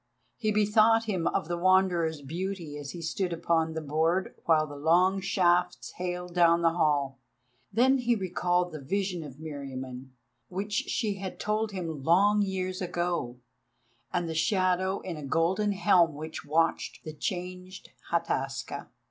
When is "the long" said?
4.65-5.19